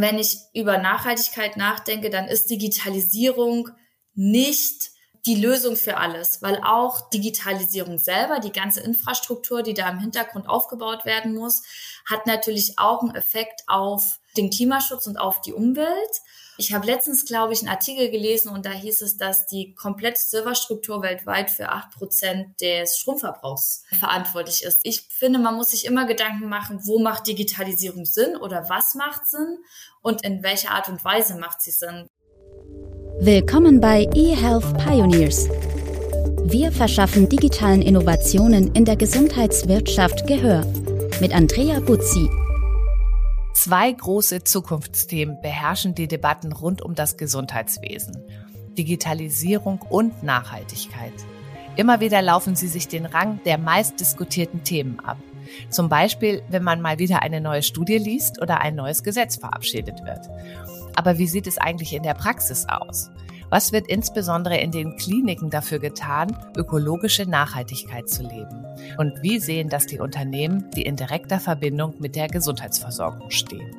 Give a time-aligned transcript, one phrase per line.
[0.00, 3.70] wenn ich über Nachhaltigkeit nachdenke, dann ist Digitalisierung
[4.14, 4.90] nicht
[5.26, 10.48] die Lösung für alles, weil auch Digitalisierung selber, die ganze Infrastruktur, die da im Hintergrund
[10.48, 11.62] aufgebaut werden muss,
[12.08, 16.22] hat natürlich auch einen Effekt auf den Klimaschutz und auf die Umwelt.
[16.60, 20.20] Ich habe letztens, glaube ich, einen Artikel gelesen und da hieß es, dass die komplette
[20.20, 24.80] Serverstruktur weltweit für acht Prozent des Stromverbrauchs verantwortlich ist.
[24.82, 29.26] Ich finde, man muss sich immer Gedanken machen, wo macht Digitalisierung Sinn oder was macht
[29.26, 29.58] Sinn
[30.02, 32.08] und in welcher Art und Weise macht sie Sinn.
[33.20, 35.48] Willkommen bei eHealth Pioneers.
[36.44, 40.64] Wir verschaffen digitalen Innovationen in der Gesundheitswirtschaft Gehör
[41.20, 42.28] mit Andrea Buzzi
[43.54, 48.16] Zwei große Zukunftsthemen beherrschen die Debatten rund um das Gesundheitswesen.
[48.78, 51.12] Digitalisierung und Nachhaltigkeit.
[51.74, 55.18] Immer wieder laufen sie sich den Rang der meistdiskutierten Themen ab.
[55.70, 60.04] Zum Beispiel, wenn man mal wieder eine neue Studie liest oder ein neues Gesetz verabschiedet
[60.04, 60.28] wird.
[60.94, 63.10] Aber wie sieht es eigentlich in der Praxis aus?
[63.50, 68.66] Was wird insbesondere in den Kliniken dafür getan, ökologische Nachhaltigkeit zu leben?
[68.98, 73.74] Und wie sehen das die Unternehmen, die in direkter Verbindung mit der Gesundheitsversorgung stehen?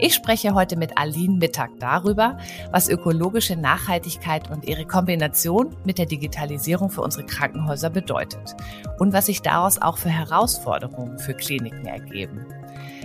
[0.00, 2.38] Ich spreche heute mit Aline Mittag darüber,
[2.70, 8.54] was ökologische Nachhaltigkeit und ihre Kombination mit der Digitalisierung für unsere Krankenhäuser bedeutet
[9.00, 12.46] und was sich daraus auch für Herausforderungen für Kliniken ergeben.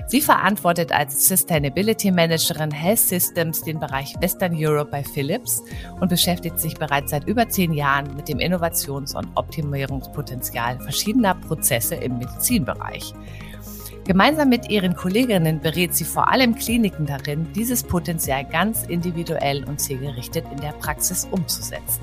[0.05, 5.64] Sie verantwortet als Sustainability Managerin Health Systems den Bereich Western Europe bei Philips
[5.99, 11.95] und beschäftigt sich bereits seit über zehn Jahren mit dem Innovations- und Optimierungspotenzial verschiedener Prozesse
[11.95, 13.14] im Medizinbereich.
[14.05, 19.79] Gemeinsam mit ihren Kolleginnen berät sie vor allem Kliniken darin, dieses Potenzial ganz individuell und
[19.79, 22.01] zielgerichtet in der Praxis umzusetzen.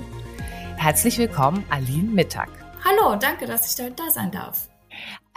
[0.77, 2.49] Herzlich willkommen, Aline Mittag.
[2.83, 4.67] Hallo, danke, dass ich da sein darf.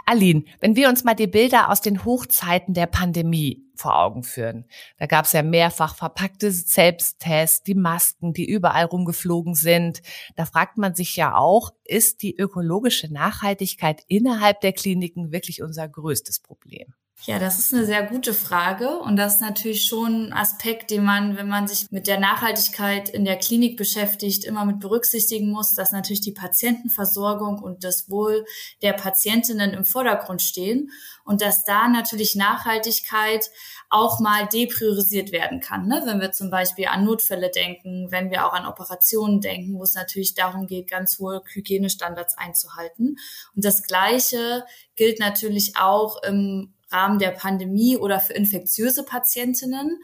[0.07, 4.65] Aline, wenn wir uns mal die Bilder aus den Hochzeiten der Pandemie vor Augen führen.
[4.97, 10.01] Da gab es ja mehrfach verpackte Selbsttests, die Masken, die überall rumgeflogen sind.
[10.35, 15.87] Da fragt man sich ja auch, ist die ökologische Nachhaltigkeit innerhalb der Kliniken wirklich unser
[15.87, 16.93] größtes Problem?
[17.23, 21.03] Ja, das ist eine sehr gute Frage und das ist natürlich schon ein Aspekt, den
[21.03, 25.73] man, wenn man sich mit der Nachhaltigkeit in der Klinik beschäftigt, immer mit berücksichtigen muss,
[25.73, 28.45] dass natürlich die Patientenversorgung und das Wohl
[28.83, 30.91] der Patientinnen im Vordergrund stehen
[31.23, 33.49] und dass da natürlich Nachhaltigkeit
[33.89, 35.87] auch mal depriorisiert werden kann.
[35.87, 36.03] Ne?
[36.05, 39.95] Wenn wir zum Beispiel an Notfälle denken, wenn wir auch an Operationen denken, wo es
[39.95, 43.15] natürlich darum geht, ganz hohe Hygienestandards einzuhalten.
[43.55, 44.65] Und das Gleiche
[44.95, 49.99] gilt natürlich auch im Rahmen der Pandemie oder für infektiöse Patientinnen.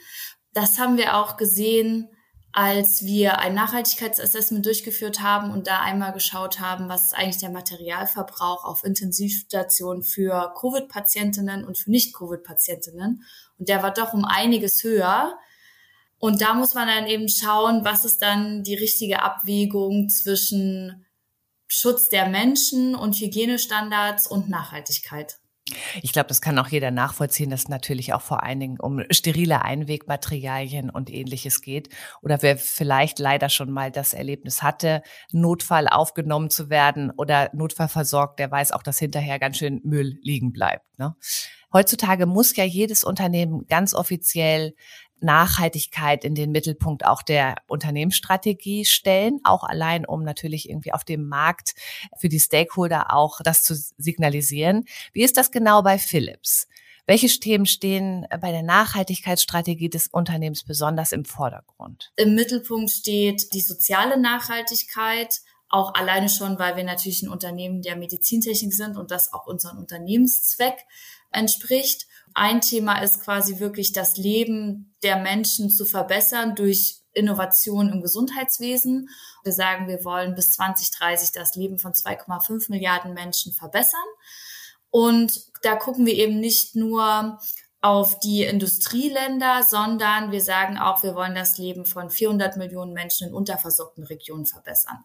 [0.53, 2.09] Das haben wir auch gesehen,
[2.53, 7.49] als wir ein Nachhaltigkeitsassessment durchgeführt haben und da einmal geschaut haben, was ist eigentlich der
[7.49, 13.23] Materialverbrauch auf Intensivstationen für Covid-Patientinnen und für Nicht-Covid-Patientinnen.
[13.57, 15.37] Und der war doch um einiges höher.
[16.17, 21.05] Und da muss man dann eben schauen, was ist dann die richtige Abwägung zwischen
[21.67, 25.40] Schutz der Menschen und Hygienestandards und Nachhaltigkeit.
[26.01, 29.63] Ich glaube, das kann auch jeder nachvollziehen, dass natürlich auch vor allen Dingen um sterile
[29.63, 31.89] Einwegmaterialien und ähnliches geht.
[32.21, 35.01] Oder wer vielleicht leider schon mal das Erlebnis hatte,
[35.31, 40.17] Notfall aufgenommen zu werden oder Notfall versorgt, der weiß auch, dass hinterher ganz schön Müll
[40.21, 40.85] liegen bleibt.
[40.97, 41.15] Ne?
[41.73, 44.75] Heutzutage muss ja jedes Unternehmen ganz offiziell
[45.21, 51.27] Nachhaltigkeit in den Mittelpunkt auch der Unternehmensstrategie stellen, auch allein um natürlich irgendwie auf dem
[51.27, 51.73] Markt
[52.17, 54.85] für die Stakeholder auch das zu signalisieren.
[55.13, 56.67] Wie ist das genau bei Philips?
[57.07, 62.11] Welche Themen stehen bei der Nachhaltigkeitsstrategie des Unternehmens besonders im Vordergrund?
[62.15, 67.95] Im Mittelpunkt steht die soziale Nachhaltigkeit, auch alleine schon, weil wir natürlich ein Unternehmen der
[67.95, 70.85] Medizintechnik sind und das auch unseren Unternehmenszweck
[71.31, 72.07] entspricht.
[72.33, 79.09] Ein Thema ist quasi wirklich das Leben der Menschen zu verbessern durch Innovation im Gesundheitswesen.
[79.43, 83.99] Wir sagen, wir wollen bis 2030 das Leben von 2,5 Milliarden Menschen verbessern.
[84.89, 87.39] Und da gucken wir eben nicht nur
[87.81, 93.29] auf die Industrieländer, sondern wir sagen auch, wir wollen das Leben von 400 Millionen Menschen
[93.29, 94.99] in unterversorgten Regionen verbessern.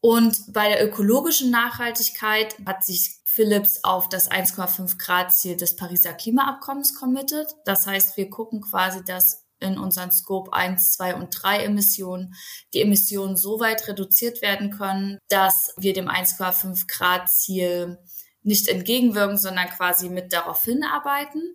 [0.00, 6.14] Und bei der ökologischen Nachhaltigkeit hat sich Philips auf das 1,5 Grad Ziel des Pariser
[6.14, 7.46] Klimaabkommens committed.
[7.66, 12.34] Das heißt, wir gucken quasi, dass in unseren Scope 1, 2 und 3 Emissionen
[12.72, 17.98] die Emissionen so weit reduziert werden können, dass wir dem 1,5 Grad Ziel
[18.42, 21.54] nicht entgegenwirken, sondern quasi mit darauf hinarbeiten.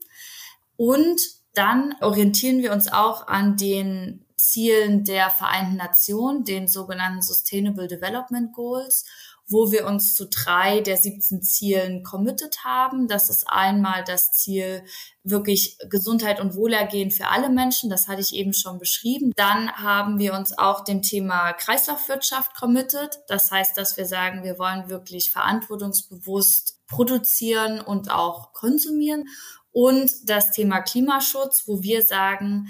[0.77, 1.19] Und
[1.53, 8.53] dann orientieren wir uns auch an den Zielen der Vereinten Nationen, den sogenannten Sustainable Development
[8.53, 9.05] Goals
[9.51, 13.07] wo wir uns zu drei der 17 Zielen committed haben.
[13.07, 14.83] Das ist einmal das Ziel
[15.23, 17.89] wirklich Gesundheit und Wohlergehen für alle Menschen.
[17.89, 19.33] Das hatte ich eben schon beschrieben.
[19.35, 23.19] Dann haben wir uns auch dem Thema Kreislaufwirtschaft committed.
[23.27, 29.25] Das heißt, dass wir sagen, wir wollen wirklich verantwortungsbewusst produzieren und auch konsumieren.
[29.71, 32.67] Und das Thema Klimaschutz, wo wir sagen,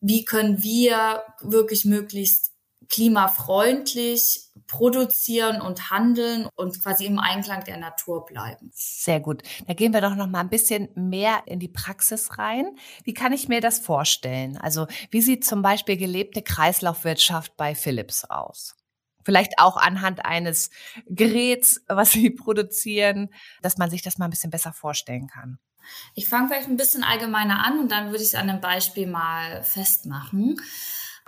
[0.00, 2.52] wie können wir wirklich möglichst
[2.88, 8.70] klimafreundlich produzieren und handeln und quasi im Einklang der Natur bleiben.
[8.74, 9.42] Sehr gut.
[9.66, 12.76] Da gehen wir doch noch mal ein bisschen mehr in die Praxis rein.
[13.04, 14.58] Wie kann ich mir das vorstellen?
[14.58, 18.76] Also wie sieht zum Beispiel gelebte Kreislaufwirtschaft bei Philips aus?
[19.24, 20.70] Vielleicht auch anhand eines
[21.06, 23.28] Geräts, was Sie produzieren,
[23.62, 25.58] dass man sich das mal ein bisschen besser vorstellen kann.
[26.14, 29.06] Ich fange vielleicht ein bisschen allgemeiner an und dann würde ich es an einem Beispiel
[29.06, 30.56] mal festmachen.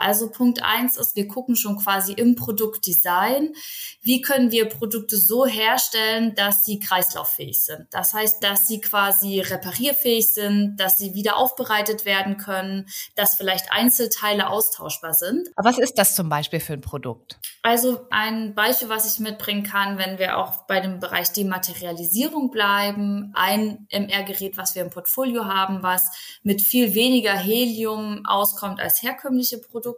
[0.00, 3.52] Also Punkt eins ist, wir gucken schon quasi im Produktdesign,
[4.00, 7.86] wie können wir Produkte so herstellen, dass sie kreislauffähig sind.
[7.90, 13.70] Das heißt, dass sie quasi reparierfähig sind, dass sie wieder aufbereitet werden können, dass vielleicht
[13.72, 15.48] Einzelteile austauschbar sind.
[15.56, 17.38] Aber was ist das zum Beispiel für ein Produkt?
[17.62, 23.32] Also ein Beispiel, was ich mitbringen kann, wenn wir auch bei dem Bereich Dematerialisierung bleiben,
[23.34, 26.10] ein MR-Gerät, was wir im Portfolio haben, was
[26.42, 29.89] mit viel weniger Helium auskommt als herkömmliche Produkte.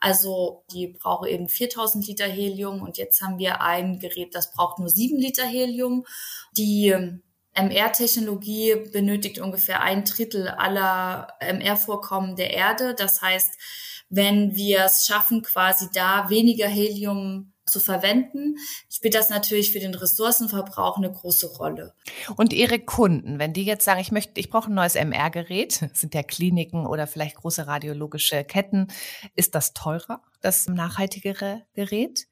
[0.00, 4.78] Also die brauchen eben 4000 Liter Helium und jetzt haben wir ein Gerät, das braucht
[4.78, 6.04] nur 7 Liter Helium.
[6.56, 6.94] Die
[7.54, 12.94] MR-Technologie benötigt ungefähr ein Drittel aller MR-Vorkommen der Erde.
[12.94, 13.58] Das heißt,
[14.10, 18.56] wenn wir es schaffen, quasi da weniger Helium zu verwenden,
[18.90, 21.94] spielt das natürlich für den Ressourcenverbrauch eine große Rolle.
[22.36, 26.14] Und Ihre Kunden, wenn die jetzt sagen, ich möchte, ich brauche ein neues MR-Gerät, sind
[26.14, 28.88] ja Kliniken oder vielleicht große radiologische Ketten,
[29.36, 32.26] ist das teurer, das nachhaltigere Gerät?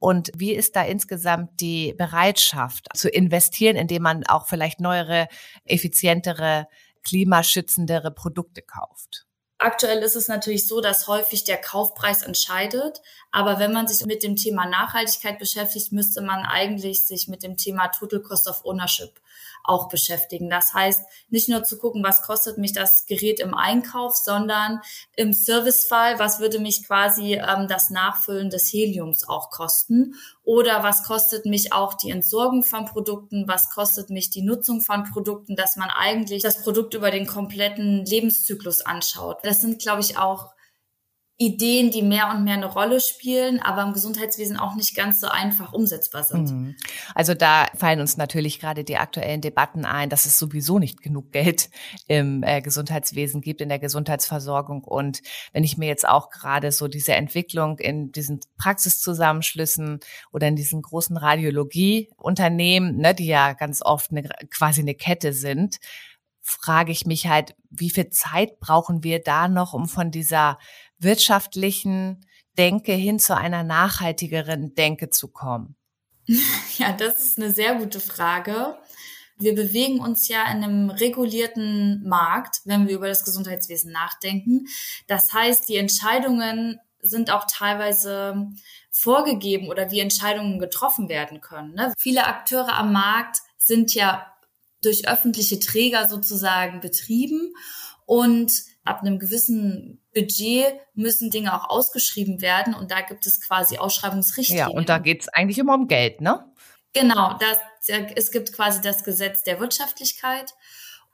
[0.00, 5.28] Und wie ist da insgesamt die Bereitschaft zu investieren, indem man auch vielleicht neuere,
[5.64, 6.68] effizientere,
[7.02, 9.27] klimaschützendere Produkte kauft?
[9.60, 13.02] Aktuell ist es natürlich so, dass häufig der Kaufpreis entscheidet.
[13.32, 17.56] Aber wenn man sich mit dem Thema Nachhaltigkeit beschäftigt, müsste man eigentlich sich mit dem
[17.56, 19.20] Thema Total Cost of Ownership
[19.68, 20.48] auch beschäftigen.
[20.48, 24.80] Das heißt, nicht nur zu gucken, was kostet mich das Gerät im Einkauf, sondern
[25.16, 31.04] im Servicefall, was würde mich quasi ähm, das Nachfüllen des Heliums auch kosten oder was
[31.04, 35.76] kostet mich auch die Entsorgung von Produkten, was kostet mich die Nutzung von Produkten, dass
[35.76, 39.38] man eigentlich das Produkt über den kompletten Lebenszyklus anschaut.
[39.42, 40.52] Das sind, glaube ich, auch
[41.40, 45.28] Ideen, die mehr und mehr eine Rolle spielen, aber im Gesundheitswesen auch nicht ganz so
[45.28, 46.50] einfach umsetzbar sind.
[46.50, 46.76] Mhm.
[47.14, 51.30] Also da fallen uns natürlich gerade die aktuellen Debatten ein, dass es sowieso nicht genug
[51.30, 51.70] Geld
[52.08, 54.82] im äh, Gesundheitswesen gibt, in der Gesundheitsversorgung.
[54.82, 60.00] Und wenn ich mir jetzt auch gerade so diese Entwicklung in diesen Praxiszusammenschlüssen
[60.32, 65.76] oder in diesen großen Radiologieunternehmen, ne, die ja ganz oft eine, quasi eine Kette sind,
[66.48, 70.58] frage ich mich halt, wie viel Zeit brauchen wir da noch, um von dieser
[70.98, 75.76] wirtschaftlichen Denke hin zu einer nachhaltigeren Denke zu kommen?
[76.78, 78.78] Ja, das ist eine sehr gute Frage.
[79.36, 84.66] Wir bewegen uns ja in einem regulierten Markt, wenn wir über das Gesundheitswesen nachdenken.
[85.08, 88.48] Das heißt, die Entscheidungen sind auch teilweise
[88.90, 91.74] vorgegeben oder wie Entscheidungen getroffen werden können.
[91.74, 91.92] Ne?
[91.98, 94.26] Viele Akteure am Markt sind ja
[94.82, 97.54] durch öffentliche Träger sozusagen betrieben
[98.06, 98.52] und
[98.84, 104.68] ab einem gewissen Budget müssen Dinge auch ausgeschrieben werden und da gibt es quasi Ausschreibungsrichtlinien.
[104.70, 106.44] Ja, und da geht es eigentlich immer um Geld, ne?
[106.92, 107.58] Genau, das,
[108.16, 110.54] es gibt quasi das Gesetz der Wirtschaftlichkeit,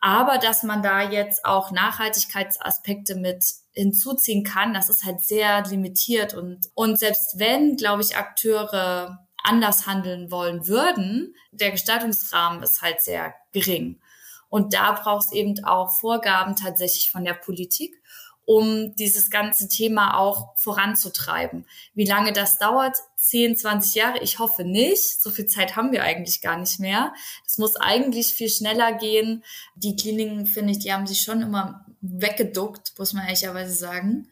[0.00, 6.32] aber dass man da jetzt auch Nachhaltigkeitsaspekte mit hinzuziehen kann, das ist halt sehr limitiert
[6.32, 13.02] und, und selbst wenn, glaube ich, Akteure anders handeln wollen würden, der Gestaltungsrahmen ist halt
[13.02, 14.00] sehr gering.
[14.48, 18.00] Und da braucht es eben auch Vorgaben tatsächlich von der Politik
[18.46, 21.66] um dieses ganze Thema auch voranzutreiben.
[21.94, 22.96] Wie lange das dauert?
[23.16, 24.18] 10, 20 Jahre?
[24.22, 25.22] Ich hoffe nicht.
[25.22, 27.14] So viel Zeit haben wir eigentlich gar nicht mehr.
[27.46, 29.42] Es muss eigentlich viel schneller gehen.
[29.76, 34.28] Die Kliniken, finde ich, die haben sich schon immer weggeduckt, muss man ehrlicherweise sagen.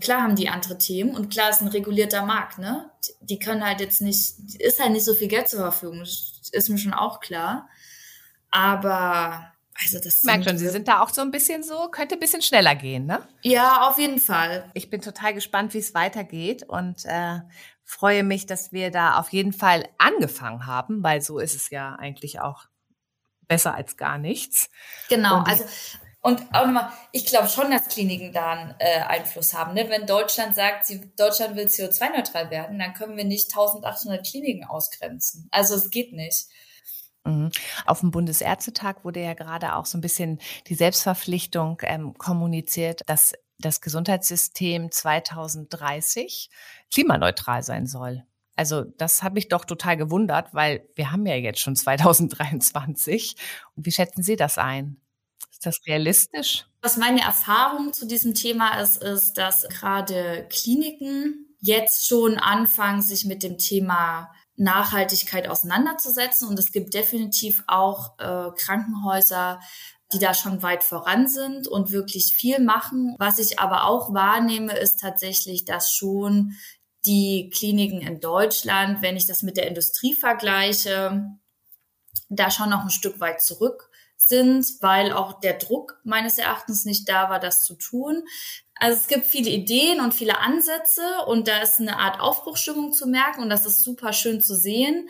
[0.00, 2.90] Klar haben die andere Themen und klar ist ein regulierter Markt, ne?
[3.20, 6.78] Die können halt jetzt nicht, ist halt nicht so viel Geld zur Verfügung, ist mir
[6.78, 7.68] schon auch klar.
[8.50, 12.20] Aber also das Merkt schon, Sie sind da auch so ein bisschen so, könnte ein
[12.20, 13.26] bisschen schneller gehen, ne?
[13.42, 14.70] Ja, auf jeden Fall.
[14.74, 17.40] Ich bin total gespannt, wie es weitergeht und äh,
[17.84, 21.94] freue mich, dass wir da auf jeden Fall angefangen haben, weil so ist es ja
[21.96, 22.66] eigentlich auch
[23.48, 24.70] besser als gar nichts.
[25.08, 25.64] Genau, also
[26.22, 29.74] Und auch nochmal, ich glaube schon, dass Kliniken da einen äh, Einfluss haben.
[29.74, 29.90] Ne?
[29.90, 35.48] Wenn Deutschland sagt, sie, Deutschland will CO2-neutral werden, dann können wir nicht 1800 Kliniken ausgrenzen.
[35.50, 36.46] Also es geht nicht.
[37.24, 37.50] Mhm.
[37.86, 43.32] Auf dem Bundesärztetag wurde ja gerade auch so ein bisschen die Selbstverpflichtung ähm, kommuniziert, dass
[43.58, 46.50] das Gesundheitssystem 2030
[46.90, 48.24] klimaneutral sein soll.
[48.56, 53.36] Also das hat mich doch total gewundert, weil wir haben ja jetzt schon 2023.
[53.76, 55.00] Und wie schätzen Sie das ein?
[55.50, 56.66] Ist das realistisch?
[56.82, 63.24] Was meine Erfahrung zu diesem Thema ist, ist, dass gerade Kliniken jetzt schon anfangen, sich
[63.24, 66.48] mit dem Thema Nachhaltigkeit auseinanderzusetzen.
[66.48, 69.60] Und es gibt definitiv auch äh, Krankenhäuser,
[70.12, 73.16] die da schon weit voran sind und wirklich viel machen.
[73.18, 76.52] Was ich aber auch wahrnehme, ist tatsächlich, dass schon
[77.06, 81.24] die Kliniken in Deutschland, wenn ich das mit der Industrie vergleiche,
[82.28, 83.90] da schon noch ein Stück weit zurück
[84.28, 88.24] sind, weil auch der Druck meines Erachtens nicht da war, das zu tun.
[88.74, 93.06] Also es gibt viele Ideen und viele Ansätze und da ist eine Art Aufbruchstimmung zu
[93.06, 95.08] merken und das ist super schön zu sehen.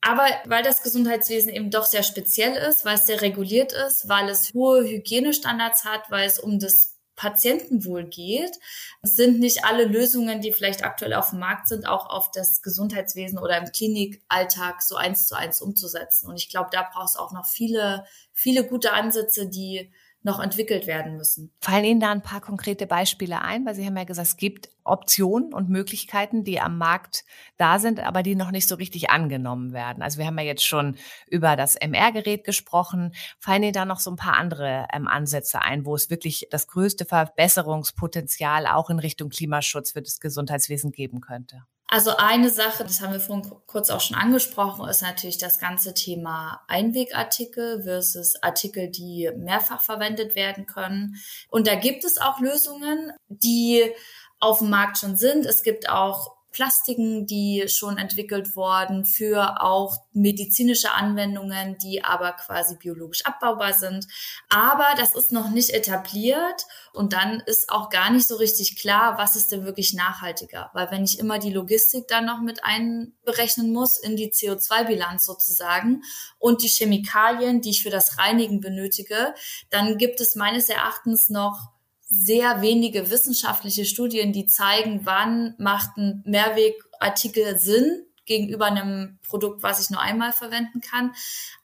[0.00, 4.28] Aber weil das Gesundheitswesen eben doch sehr speziell ist, weil es sehr reguliert ist, weil
[4.28, 8.58] es hohe Hygienestandards hat, weil es um das Patientenwohl geht,
[9.02, 13.38] sind nicht alle Lösungen, die vielleicht aktuell auf dem Markt sind, auch auf das Gesundheitswesen
[13.38, 16.28] oder im Klinikalltag so eins zu eins umzusetzen.
[16.28, 19.90] Und ich glaube, da braucht es auch noch viele, viele gute Ansätze, die
[20.26, 21.52] noch entwickelt werden müssen.
[21.60, 23.64] Fallen Ihnen da ein paar konkrete Beispiele ein?
[23.64, 27.24] Weil Sie haben ja gesagt, es gibt Optionen und Möglichkeiten, die am Markt
[27.56, 30.02] da sind, aber die noch nicht so richtig angenommen werden.
[30.02, 30.96] Also wir haben ja jetzt schon
[31.28, 33.14] über das MR-Gerät gesprochen.
[33.38, 36.66] Fallen Ihnen da noch so ein paar andere ähm, Ansätze ein, wo es wirklich das
[36.66, 41.62] größte Verbesserungspotenzial auch in Richtung Klimaschutz für das Gesundheitswesen geben könnte?
[41.88, 45.94] Also eine Sache, das haben wir vorhin kurz auch schon angesprochen, ist natürlich das ganze
[45.94, 51.16] Thema Einwegartikel versus Artikel, die mehrfach verwendet werden können.
[51.48, 53.92] Und da gibt es auch Lösungen, die
[54.40, 55.46] auf dem Markt schon sind.
[55.46, 62.76] Es gibt auch Plastiken, die schon entwickelt wurden für auch medizinische Anwendungen, die aber quasi
[62.76, 64.06] biologisch abbaubar sind.
[64.48, 69.18] Aber das ist noch nicht etabliert und dann ist auch gar nicht so richtig klar,
[69.18, 70.70] was ist denn wirklich nachhaltiger.
[70.72, 76.04] Weil wenn ich immer die Logistik dann noch mit einberechnen muss in die CO2-Bilanz sozusagen
[76.38, 79.34] und die Chemikalien, die ich für das Reinigen benötige,
[79.68, 81.75] dann gibt es meines Erachtens noch
[82.06, 89.80] sehr wenige wissenschaftliche Studien, die zeigen, wann macht ein Mehrwegartikel Sinn gegenüber einem Produkt, was
[89.80, 91.12] ich nur einmal verwenden kann.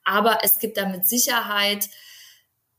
[0.05, 1.89] Aber es gibt da mit Sicherheit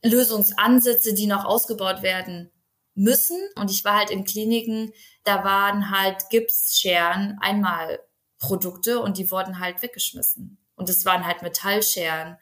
[0.03, 2.51] Lösungsansätze, die noch ausgebaut werden
[2.96, 3.39] müssen.
[3.55, 4.91] Und ich war halt in Kliniken,
[5.24, 8.00] da waren halt Gipsscheren einmal
[8.39, 10.58] Produkte und die wurden halt weggeschmissen.
[10.75, 12.38] Und es waren halt Metallscheren.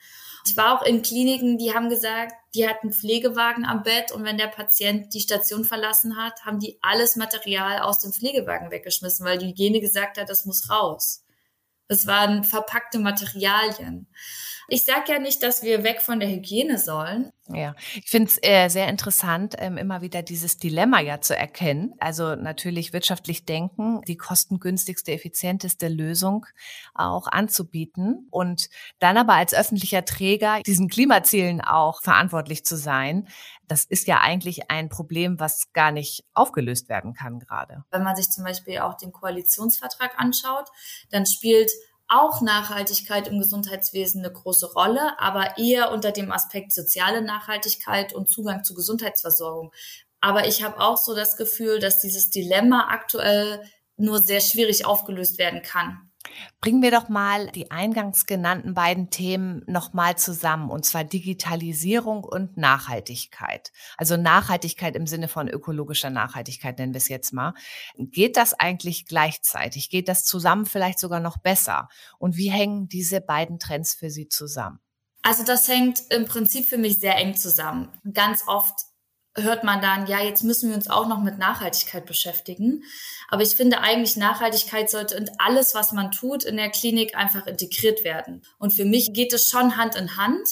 [0.45, 4.37] Ich war auch in Kliniken, die haben gesagt, die hatten Pflegewagen am Bett und wenn
[4.37, 9.37] der Patient die Station verlassen hat, haben die alles Material aus dem Pflegewagen weggeschmissen, weil
[9.37, 11.23] die Hygiene gesagt hat, das muss raus.
[11.87, 14.07] Es waren verpackte Materialien.
[14.73, 17.33] Ich sage ja nicht, dass wir weg von der Hygiene sollen.
[17.49, 21.93] Ja, ich finde es äh, sehr interessant, ähm, immer wieder dieses Dilemma ja zu erkennen.
[21.99, 26.45] Also natürlich wirtschaftlich denken, die kostengünstigste, effizienteste Lösung
[26.93, 33.27] auch anzubieten und dann aber als öffentlicher Träger diesen Klimazielen auch verantwortlich zu sein.
[33.67, 37.83] Das ist ja eigentlich ein Problem, was gar nicht aufgelöst werden kann gerade.
[37.91, 40.69] Wenn man sich zum Beispiel auch den Koalitionsvertrag anschaut,
[41.09, 41.71] dann spielt
[42.11, 48.29] auch Nachhaltigkeit im Gesundheitswesen eine große Rolle, aber eher unter dem Aspekt soziale Nachhaltigkeit und
[48.29, 49.71] Zugang zu Gesundheitsversorgung.
[50.19, 53.63] Aber ich habe auch so das Gefühl, dass dieses Dilemma aktuell
[53.95, 56.10] nur sehr schwierig aufgelöst werden kann.
[56.59, 62.57] Bringen wir doch mal die eingangs genannten beiden Themen nochmal zusammen, und zwar Digitalisierung und
[62.57, 63.71] Nachhaltigkeit.
[63.97, 67.53] Also Nachhaltigkeit im Sinne von ökologischer Nachhaltigkeit nennen wir es jetzt mal.
[67.97, 69.89] Geht das eigentlich gleichzeitig?
[69.89, 71.89] Geht das zusammen vielleicht sogar noch besser?
[72.19, 74.79] Und wie hängen diese beiden Trends für Sie zusammen?
[75.23, 77.89] Also das hängt im Prinzip für mich sehr eng zusammen.
[78.13, 78.73] Ganz oft
[79.37, 82.83] hört man dann, ja, jetzt müssen wir uns auch noch mit Nachhaltigkeit beschäftigen.
[83.29, 87.47] Aber ich finde eigentlich, Nachhaltigkeit sollte in alles, was man tut, in der Klinik einfach
[87.47, 88.41] integriert werden.
[88.57, 90.47] Und für mich geht es schon Hand in Hand,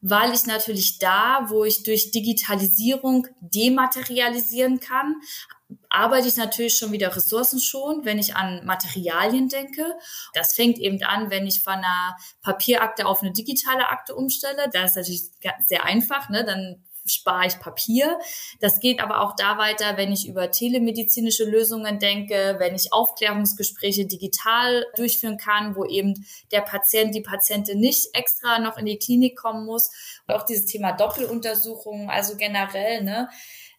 [0.00, 5.16] weil ich natürlich da, wo ich durch Digitalisierung dematerialisieren kann,
[5.88, 9.94] arbeite ich natürlich schon wieder Ressourcen schon, wenn ich an Materialien denke.
[10.34, 14.68] Das fängt eben an, wenn ich von einer Papierakte auf eine digitale Akte umstelle.
[14.72, 15.22] Das ist natürlich
[15.66, 16.28] sehr einfach.
[16.28, 16.44] Ne?
[16.44, 18.18] Dann spare ich Papier.
[18.60, 24.06] Das geht aber auch da weiter, wenn ich über telemedizinische Lösungen denke, wenn ich Aufklärungsgespräche
[24.06, 29.36] digital durchführen kann, wo eben der Patient, die Patientin nicht extra noch in die Klinik
[29.36, 29.90] kommen muss.
[30.26, 33.28] Und auch dieses Thema Doppeluntersuchungen, also generell, ne?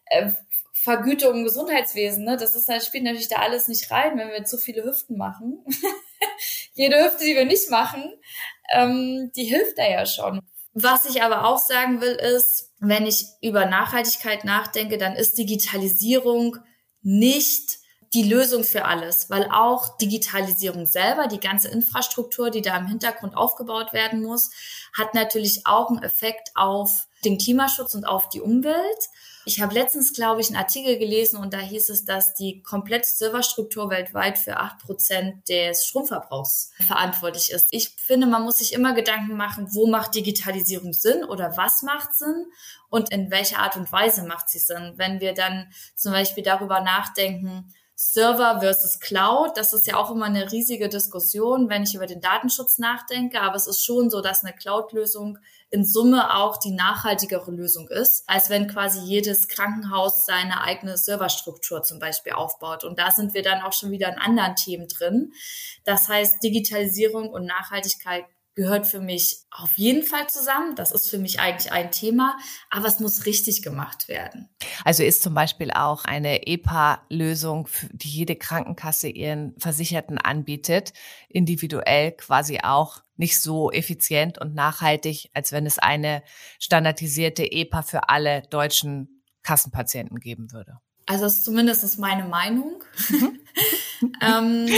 [0.06, 0.30] Äh,
[0.72, 2.36] Vergütung im Gesundheitswesen, ne?
[2.36, 5.64] Das ist halt, spielt natürlich da alles nicht rein, wenn wir zu viele Hüften machen.
[6.74, 8.14] Jede Hüfte, die wir nicht machen,
[8.72, 10.42] ähm, die hilft da ja schon.
[10.78, 16.58] Was ich aber auch sagen will, ist, wenn ich über Nachhaltigkeit nachdenke, dann ist Digitalisierung
[17.00, 17.78] nicht
[18.12, 23.38] die Lösung für alles, weil auch Digitalisierung selber, die ganze Infrastruktur, die da im Hintergrund
[23.38, 24.50] aufgebaut werden muss,
[24.94, 29.08] hat natürlich auch einen Effekt auf den Klimaschutz und auf die Umwelt.
[29.48, 33.08] Ich habe letztens, glaube ich, einen Artikel gelesen und da hieß es, dass die komplette
[33.08, 37.68] Serverstruktur weltweit für acht Prozent des Stromverbrauchs verantwortlich ist.
[37.70, 42.12] Ich finde, man muss sich immer Gedanken machen, wo macht Digitalisierung Sinn oder was macht
[42.12, 42.46] Sinn
[42.90, 44.94] und in welcher Art und Weise macht sie Sinn.
[44.96, 50.26] Wenn wir dann zum Beispiel darüber nachdenken, Server versus Cloud, das ist ja auch immer
[50.26, 53.40] eine riesige Diskussion, wenn ich über den Datenschutz nachdenke.
[53.40, 55.38] Aber es ist schon so, dass eine Cloud-Lösung
[55.70, 61.82] in Summe auch die nachhaltigere Lösung ist, als wenn quasi jedes Krankenhaus seine eigene Serverstruktur
[61.82, 62.84] zum Beispiel aufbaut.
[62.84, 65.32] Und da sind wir dann auch schon wieder in anderen Themen drin.
[65.84, 68.26] Das heißt, Digitalisierung und Nachhaltigkeit
[68.56, 70.74] gehört für mich auf jeden Fall zusammen.
[70.74, 72.36] Das ist für mich eigentlich ein Thema,
[72.70, 74.48] aber es muss richtig gemacht werden.
[74.82, 80.94] Also ist zum Beispiel auch eine EPA-Lösung, die jede Krankenkasse ihren Versicherten anbietet,
[81.28, 86.22] individuell quasi auch nicht so effizient und nachhaltig, als wenn es eine
[86.58, 90.78] standardisierte EPA für alle deutschen Kassenpatienten geben würde.
[91.04, 92.82] Also das ist zumindest meine Meinung.
[93.10, 93.38] Mhm.
[94.20, 94.68] ähm,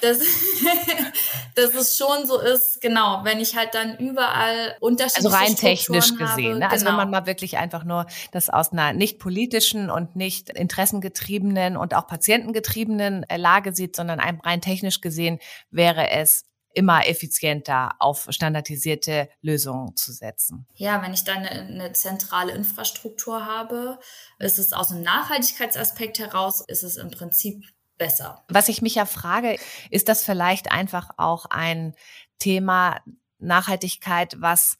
[0.00, 0.18] dass,
[1.54, 6.16] dass es schon so ist, genau, wenn ich halt dann überall unterschiedliche Also rein technisch
[6.16, 6.70] gesehen, ne?
[6.70, 6.98] also genau.
[6.98, 11.94] wenn man mal wirklich einfach nur das aus einer nicht politischen und nicht interessengetriebenen und
[11.94, 15.38] auch patientengetriebenen äh, Lage sieht, sondern rein technisch gesehen
[15.70, 20.66] wäre es immer effizienter auf standardisierte Lösungen zu setzen.
[20.74, 23.98] Ja, wenn ich dann eine, eine, zentrale Infrastruktur habe,
[24.38, 27.64] ist es aus einem Nachhaltigkeitsaspekt heraus, ist es im Prinzip
[28.02, 28.42] besser.
[28.48, 29.56] Was ich mich ja frage,
[29.90, 31.94] ist das vielleicht einfach auch ein
[32.38, 33.00] Thema
[33.38, 34.78] Nachhaltigkeit, was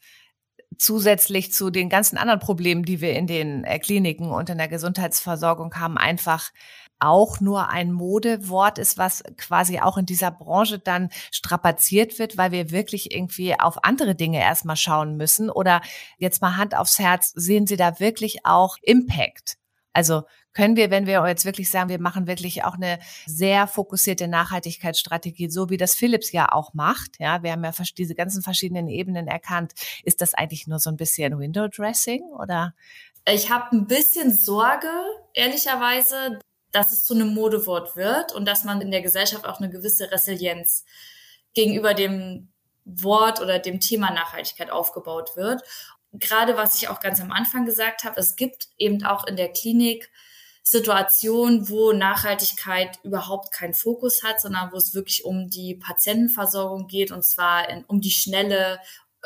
[0.78, 4.68] zusätzlich zu den ganzen anderen Problemen, die wir in den äh, Kliniken und in der
[4.68, 6.50] Gesundheitsversorgung haben, einfach
[6.98, 12.52] auch nur ein Modewort ist, was quasi auch in dieser Branche dann strapaziert wird, weil
[12.52, 15.50] wir wirklich irgendwie auf andere Dinge erstmal schauen müssen?
[15.50, 15.82] Oder
[16.18, 19.56] jetzt mal Hand aufs Herz, sehen Sie da wirklich auch Impact?
[19.92, 20.22] Also
[20.54, 25.50] können wir, wenn wir jetzt wirklich sagen, wir machen wirklich auch eine sehr fokussierte Nachhaltigkeitsstrategie,
[25.50, 29.28] so wie das Philips ja auch macht, ja, wir haben ja diese ganzen verschiedenen Ebenen
[29.28, 29.72] erkannt,
[30.04, 32.74] ist das eigentlich nur so ein bisschen Window Dressing oder?
[33.26, 34.90] Ich habe ein bisschen Sorge,
[35.34, 36.40] ehrlicherweise,
[36.72, 40.10] dass es zu einem Modewort wird und dass man in der Gesellschaft auch eine gewisse
[40.10, 40.84] Resilienz
[41.54, 42.48] gegenüber dem
[42.84, 45.62] Wort oder dem Thema Nachhaltigkeit aufgebaut wird.
[46.12, 49.52] Gerade was ich auch ganz am Anfang gesagt habe, es gibt eben auch in der
[49.52, 50.10] Klinik
[50.62, 57.10] Situationen, wo Nachhaltigkeit überhaupt keinen Fokus hat, sondern wo es wirklich um die Patientenversorgung geht
[57.10, 58.78] und zwar in, um die schnelle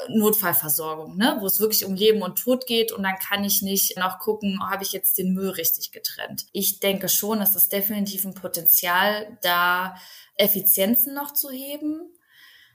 [0.08, 3.96] Notfallversorgung, ne, wo es wirklich um Leben und Tod geht und dann kann ich nicht
[3.96, 6.46] noch gucken, habe ich jetzt den Müll richtig getrennt.
[6.52, 9.96] Ich denke schon, es ist definitiv ein Potenzial, da
[10.36, 12.12] Effizienzen noch zu heben,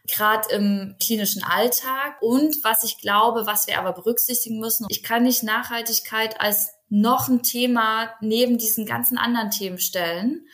[0.08, 2.22] gerade im klinischen Alltag.
[2.22, 7.30] Und was ich glaube, was wir aber berücksichtigen müssen, ich kann nicht Nachhaltigkeit als noch
[7.30, 10.46] ein Thema neben diesen ganzen anderen Themen stellen,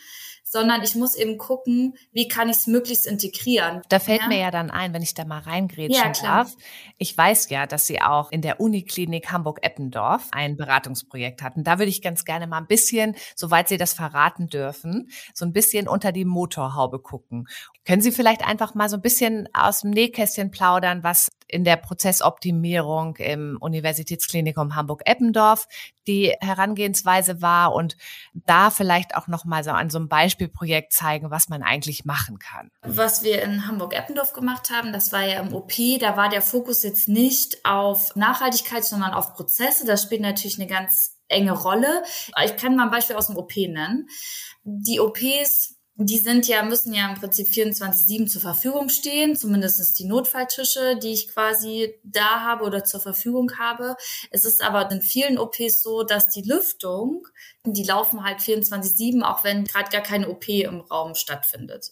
[0.44, 3.82] sondern ich muss eben gucken, wie kann ich es möglichst integrieren.
[3.90, 4.28] Da fällt ja?
[4.28, 6.56] mir ja dann ein, wenn ich da mal reingrätschen ja, darf.
[6.98, 11.66] Ich weiß ja, dass Sie auch in der Uniklinik Hamburg-Eppendorf ein Beratungsprojekt hatten.
[11.66, 15.52] Da würde ich ganz gerne mal ein bisschen, soweit Sie das verraten dürfen, so ein
[15.52, 17.48] bisschen unter die Motorhaube gucken.
[17.84, 21.78] Können Sie vielleicht einfach mal so ein bisschen aus dem Nähkästchen plaudern, was in der
[21.78, 25.68] Prozessoptimierung im Universitätsklinikum Hamburg-Eppendorf
[26.08, 27.98] die Herangehensweise war und
[28.34, 32.40] da vielleicht auch noch mal so an so einem Beispielprojekt zeigen, was man eigentlich machen
[32.40, 32.72] kann.
[32.82, 36.84] Was wir in Hamburg-Eppendorf gemacht haben, das war ja im OP, da war der Fokus
[36.84, 39.86] jetzt nicht auf Nachhaltigkeit, sondern auf Prozesse.
[39.86, 42.04] Das spielt natürlich eine ganz enge Rolle.
[42.44, 44.08] Ich kann mal ein Beispiel aus dem OP nennen.
[44.64, 50.06] Die OPs die sind ja, müssen ja im Prinzip 24-7 zur Verfügung stehen, zumindest die
[50.06, 53.96] Notfalltische, die ich quasi da habe oder zur Verfügung habe.
[54.30, 57.28] Es ist aber in vielen OPs so, dass die Lüftung,
[57.66, 61.92] die laufen halt 24-7, auch wenn gerade gar keine OP im Raum stattfindet.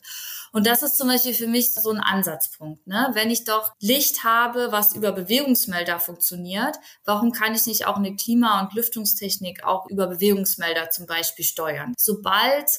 [0.52, 2.86] Und das ist zum Beispiel für mich so ein Ansatzpunkt.
[2.88, 3.10] Ne?
[3.14, 8.16] Wenn ich doch Licht habe, was über Bewegungsmelder funktioniert, warum kann ich nicht auch eine
[8.16, 11.94] Klima- und Lüftungstechnik auch über Bewegungsmelder zum Beispiel steuern?
[11.98, 12.70] Sobald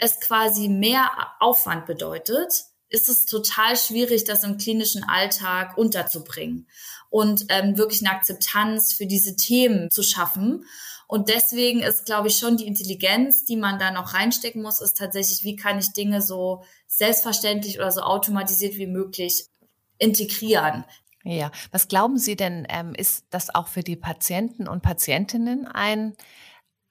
[0.00, 6.66] es quasi mehr Aufwand bedeutet, ist es total schwierig, das im klinischen Alltag unterzubringen
[7.08, 10.64] und ähm, wirklich eine Akzeptanz für diese Themen zu schaffen.
[11.06, 14.96] Und deswegen ist, glaube ich, schon die Intelligenz, die man da noch reinstecken muss, ist
[14.96, 19.46] tatsächlich, wie kann ich Dinge so selbstverständlich oder so automatisiert wie möglich
[19.98, 20.84] integrieren.
[21.22, 26.16] Ja, was glauben Sie denn, ähm, ist das auch für die Patienten und Patientinnen ein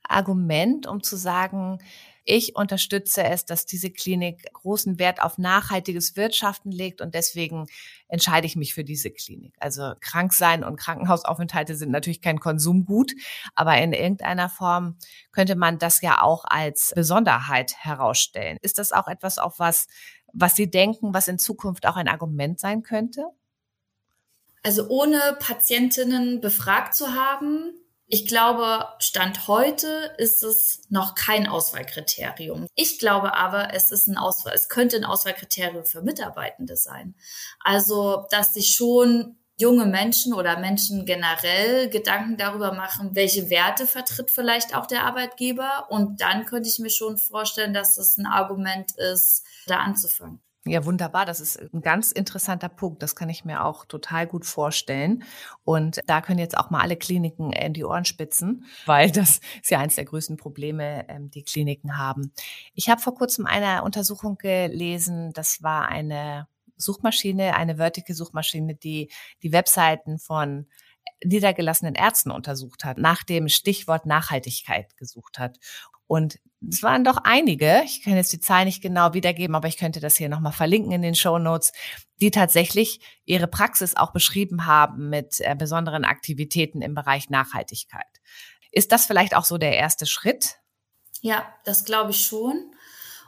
[0.04, 1.80] Argument, um zu sagen,
[2.24, 7.68] ich unterstütze es, dass diese Klinik großen Wert auf nachhaltiges Wirtschaften legt und deswegen
[8.08, 9.56] entscheide ich mich für diese Klinik.
[9.60, 13.14] Also krank sein und Krankenhausaufenthalte sind natürlich kein Konsumgut,
[13.56, 14.98] aber in irgendeiner Form
[15.32, 18.58] könnte man das ja auch als Besonderheit herausstellen.
[18.62, 19.88] Ist das auch etwas, auf was,
[20.34, 23.26] was Sie denken, was in Zukunft auch ein Argument sein könnte?
[24.64, 27.74] Also ohne Patientinnen befragt zu haben,
[28.12, 32.68] ich glaube, Stand heute ist es noch kein Auswahlkriterium.
[32.74, 37.14] Ich glaube aber, es ist ein Auswahl, es könnte ein Auswahlkriterium für Mitarbeitende sein.
[37.60, 44.32] Also, dass sich schon junge Menschen oder Menschen generell Gedanken darüber machen, welche Werte vertritt
[44.32, 45.88] vielleicht auch der Arbeitgeber.
[45.90, 50.42] Und dann könnte ich mir schon vorstellen, dass das ein Argument ist, da anzufangen.
[50.66, 51.26] Ja, wunderbar.
[51.26, 53.02] Das ist ein ganz interessanter Punkt.
[53.02, 55.24] Das kann ich mir auch total gut vorstellen.
[55.64, 59.72] Und da können jetzt auch mal alle Kliniken in die Ohren spitzen, weil das ist
[59.72, 62.34] ja eines der größten Probleme, ähm, die Kliniken haben.
[62.74, 65.32] Ich habe vor kurzem eine Untersuchung gelesen.
[65.34, 69.10] Das war eine Suchmaschine, eine Vertical Suchmaschine, die
[69.44, 70.68] die Webseiten von
[71.24, 75.58] niedergelassenen Ärzten untersucht hat, nach dem Stichwort Nachhaltigkeit gesucht hat.
[76.10, 79.78] Und es waren doch einige, ich kann jetzt die Zahl nicht genau wiedergeben, aber ich
[79.78, 81.72] könnte das hier nochmal verlinken in den Show Notes,
[82.20, 88.08] die tatsächlich ihre Praxis auch beschrieben haben mit äh, besonderen Aktivitäten im Bereich Nachhaltigkeit.
[88.72, 90.56] Ist das vielleicht auch so der erste Schritt?
[91.22, 92.74] Ja, das glaube ich schon,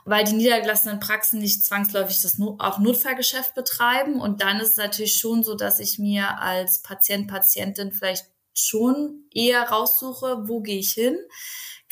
[0.04, 4.20] weil die niedergelassenen Praxen nicht zwangsläufig das auch Notfallgeschäft betreiben.
[4.20, 9.24] Und dann ist es natürlich schon so, dass ich mir als Patient, Patientin vielleicht schon
[9.32, 11.16] eher raussuche, wo gehe ich hin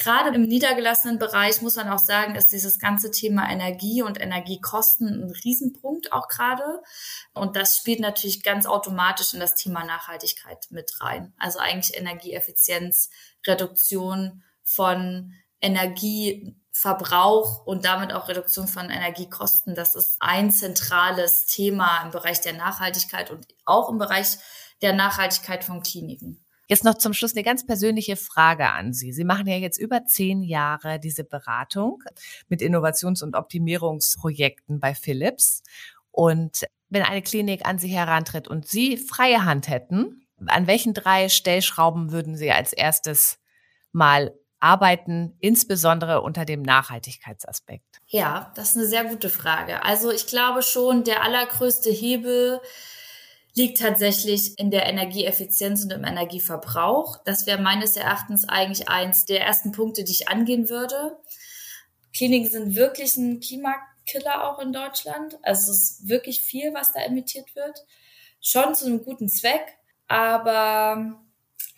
[0.01, 5.09] Gerade im niedergelassenen Bereich muss man auch sagen, ist dieses ganze Thema Energie und Energiekosten
[5.09, 6.81] ein Riesenpunkt auch gerade.
[7.35, 11.35] Und das spielt natürlich ganz automatisch in das Thema Nachhaltigkeit mit rein.
[11.37, 13.11] Also eigentlich Energieeffizienz,
[13.47, 19.75] Reduktion von Energieverbrauch und damit auch Reduktion von Energiekosten.
[19.75, 24.39] Das ist ein zentrales Thema im Bereich der Nachhaltigkeit und auch im Bereich
[24.81, 26.43] der Nachhaltigkeit von Kliniken.
[26.71, 29.13] Jetzt noch zum Schluss eine ganz persönliche Frage an Sie.
[29.13, 32.01] Sie machen ja jetzt über zehn Jahre diese Beratung
[32.49, 35.65] mit Innovations- und Optimierungsprojekten bei Philips.
[36.13, 41.29] Und wenn eine Klinik an Sie herantritt und Sie freie Hand hätten, an welchen drei
[41.29, 43.41] Stellschrauben würden Sie als erstes
[43.91, 47.99] mal arbeiten, insbesondere unter dem Nachhaltigkeitsaspekt?
[48.07, 49.83] Ja, das ist eine sehr gute Frage.
[49.83, 52.61] Also ich glaube schon, der allergrößte Hebel
[53.55, 57.19] liegt tatsächlich in der Energieeffizienz und im Energieverbrauch.
[57.25, 61.19] Das wäre meines Erachtens eigentlich eins der ersten Punkte, die ich angehen würde.
[62.15, 65.39] Kliniken sind wirklich ein Klimakiller auch in Deutschland.
[65.43, 67.85] Also es ist wirklich viel, was da emittiert wird.
[68.41, 69.77] Schon zu einem guten Zweck,
[70.09, 71.21] aber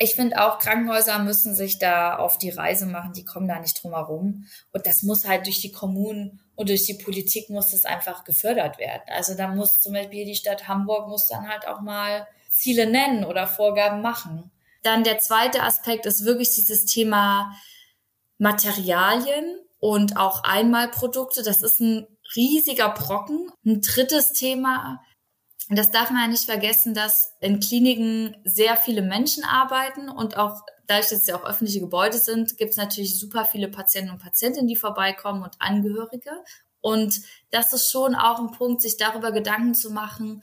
[0.02, 3.82] ich finde auch, Krankenhäuser müssen sich da auf die Reise machen, die kommen da nicht
[3.82, 4.46] drum herum.
[4.72, 8.78] Und das muss halt durch die Kommunen und durch die Politik muss das einfach gefördert
[8.78, 9.02] werden.
[9.06, 13.24] Also da muss zum Beispiel die Stadt Hamburg muss dann halt auch mal Ziele nennen
[13.24, 14.50] oder Vorgaben machen.
[14.82, 17.54] Dann der zweite Aspekt ist wirklich dieses Thema
[18.38, 21.44] Materialien und auch Einmalprodukte.
[21.44, 23.52] Das ist ein riesiger Brocken.
[23.64, 25.00] Ein drittes Thema,
[25.76, 30.62] das darf man ja nicht vergessen, dass in Kliniken sehr viele Menschen arbeiten und auch
[30.86, 34.22] dadurch, dass es ja auch öffentliche Gebäude sind, gibt es natürlich super viele Patienten und
[34.22, 36.30] Patientinnen, die vorbeikommen und Angehörige.
[36.80, 40.42] Und das ist schon auch ein Punkt, sich darüber Gedanken zu machen,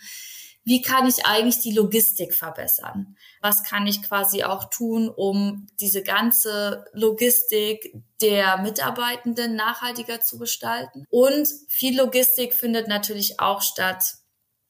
[0.64, 3.18] wie kann ich eigentlich die Logistik verbessern?
[3.42, 11.06] Was kann ich quasi auch tun, um diese ganze Logistik der Mitarbeitenden nachhaltiger zu gestalten?
[11.10, 14.04] Und viel Logistik findet natürlich auch statt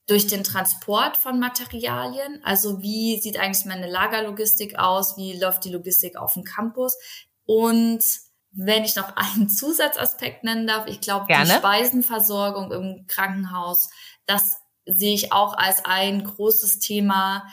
[0.10, 2.42] durch den Transport von Materialien.
[2.44, 5.18] Also wie sieht eigentlich meine Lagerlogistik aus?
[5.18, 6.98] Wie läuft die Logistik auf dem Campus?
[7.46, 8.04] Und
[8.52, 13.90] wenn ich noch einen Zusatzaspekt nennen darf, ich glaube, die Speisenversorgung im Krankenhaus,
[14.26, 17.48] das sehe ich auch als ein großes Thema.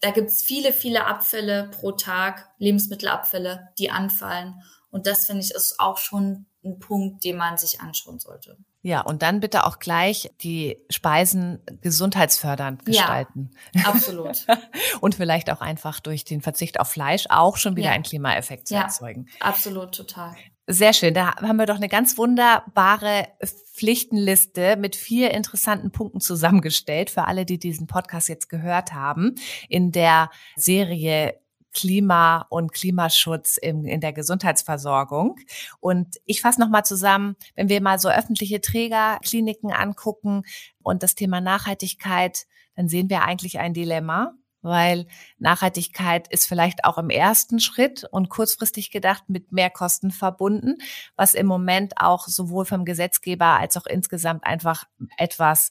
[0.00, 4.60] Da gibt's viele, viele Abfälle pro Tag, Lebensmittelabfälle, die anfallen.
[4.90, 8.56] Und das finde ich ist auch schon ein Punkt, den man sich anschauen sollte.
[8.82, 13.50] Ja, und dann bitte auch gleich die Speisen gesundheitsfördernd gestalten.
[13.74, 14.46] Ja, absolut.
[15.00, 17.92] und vielleicht auch einfach durch den Verzicht auf Fleisch auch schon wieder ja.
[17.92, 19.26] einen Klimaeffekt zu ja, erzeugen.
[19.40, 20.34] Absolut, total.
[20.68, 21.12] Sehr schön.
[21.12, 23.28] Da haben wir doch eine ganz wunderbare
[23.74, 29.34] Pflichtenliste mit vier interessanten Punkten zusammengestellt für alle, die diesen Podcast jetzt gehört haben.
[29.68, 31.40] In der Serie
[31.72, 35.36] Klima und Klimaschutz in, in der Gesundheitsversorgung.
[35.80, 40.42] Und ich fasse nochmal zusammen, wenn wir mal so öffentliche Trägerkliniken angucken
[40.82, 45.06] und das Thema Nachhaltigkeit, dann sehen wir eigentlich ein Dilemma, weil
[45.38, 50.78] Nachhaltigkeit ist vielleicht auch im ersten Schritt und kurzfristig gedacht mit mehr Kosten verbunden,
[51.16, 54.84] was im Moment auch sowohl vom Gesetzgeber als auch insgesamt einfach
[55.16, 55.70] etwas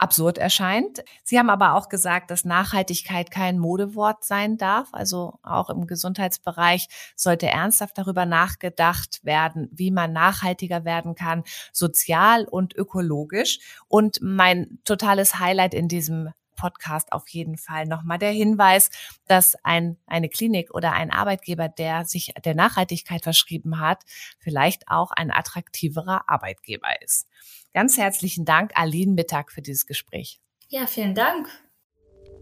[0.00, 1.04] absurd erscheint.
[1.22, 4.88] Sie haben aber auch gesagt, dass Nachhaltigkeit kein Modewort sein darf.
[4.92, 12.44] Also auch im Gesundheitsbereich sollte ernsthaft darüber nachgedacht werden, wie man nachhaltiger werden kann, sozial
[12.44, 13.58] und ökologisch.
[13.88, 18.90] Und mein totales Highlight in diesem Podcast auf jeden Fall nochmal der Hinweis,
[19.26, 24.02] dass ein, eine Klinik oder ein Arbeitgeber, der sich der Nachhaltigkeit verschrieben hat,
[24.38, 27.26] vielleicht auch ein attraktiverer Arbeitgeber ist.
[27.72, 30.40] Ganz herzlichen Dank, Aline Mittag, für dieses Gespräch.
[30.68, 31.48] Ja, vielen Dank.